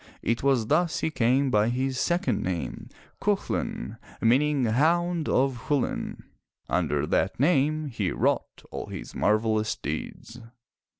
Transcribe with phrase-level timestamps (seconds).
[0.23, 6.23] It was thus he came by his second name, Cu chu'lain, meaning Hound of Chulain.
[6.67, 10.41] Under that name he wrought all his marvel lous deeds.